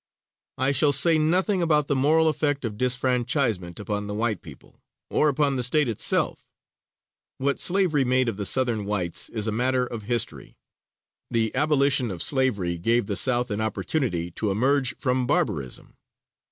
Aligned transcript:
I 0.57 0.71
shall 0.71 0.93
say 0.93 1.19
nothing 1.19 1.61
about 1.61 1.85
the 1.85 1.95
moral 1.95 2.27
effect 2.27 2.65
of 2.65 2.75
disfranchisement 2.75 3.79
upon 3.79 4.07
the 4.07 4.15
white 4.15 4.41
people, 4.41 4.81
or 5.11 5.29
upon 5.29 5.57
the 5.57 5.63
State 5.63 5.87
itself. 5.87 6.43
What 7.37 7.59
slavery 7.59 8.03
made 8.03 8.27
of 8.27 8.35
the 8.35 8.47
Southern 8.47 8.85
whites 8.85 9.29
is 9.29 9.45
a 9.45 9.51
matter 9.51 9.85
of 9.85 10.01
history. 10.09 10.57
The 11.29 11.53
abolition 11.55 12.09
of 12.09 12.23
slavery 12.23 12.79
gave 12.79 13.05
the 13.05 13.15
South 13.15 13.51
an 13.51 13.61
opportunity 13.61 14.31
to 14.31 14.49
emerge 14.49 14.97
from 14.97 15.27
barbarism. 15.27 15.95